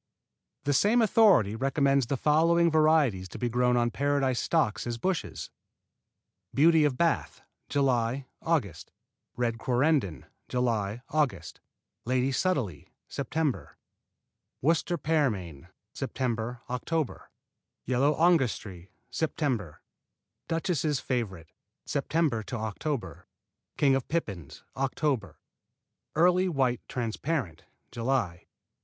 The 0.63 0.73
same 0.73 0.99
authority 0.99 1.55
recommends 1.55 2.07
the 2.07 2.17
following 2.17 2.71
varieties 2.71 3.29
to 3.29 3.37
be 3.37 3.49
grown 3.49 3.77
on 3.77 3.91
Paradise 3.91 4.39
stocks 4.39 4.87
as 4.87 4.97
bushes: 4.97 5.51
Beauty 6.55 6.85
of 6.85 6.97
Bath 6.97 7.43
July, 7.69 8.25
Aug. 8.41 8.85
Red 9.35 9.59
Quarrenden 9.59 10.25
July, 10.49 11.03
Aug. 11.11 11.53
Lady 12.05 12.31
Sudeley 12.31 12.87
Sept. 13.07 13.67
Worcester 14.59 14.97
Pearmain 14.97 15.67
Sept., 15.93 16.57
Oct. 16.67 17.19
Yellow 17.85 18.15
Angestrie 18.15 18.89
Sept. 19.11 19.75
Duchess' 20.47 20.99
Favorite 20.99 21.51
Sept. 21.85 22.45
to 22.47 22.55
Oct. 22.55 23.23
King 23.77 23.93
of 23.93 24.07
the 24.07 24.07
Pippins 24.07 24.63
Oct. 24.75 25.35
Early 26.15 26.49
White 26.49 26.81
Transparent 26.87 27.65
J'ly. 27.91 28.47